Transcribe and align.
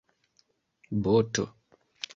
boto 1.03 1.45